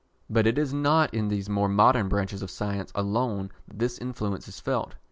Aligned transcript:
But 0.31 0.47
it 0.47 0.57
is 0.57 0.73
not 0.73 1.13
in 1.13 1.27
these 1.27 1.47
more 1.47 1.69
modern 1.69 2.09
branches 2.09 2.41
of 2.41 2.49
science 2.49 2.91
alone 2.95 3.51
that 3.67 3.77
this 3.77 3.99
influence 3.99 4.47
is 4.47 4.59
felt. 4.59 4.95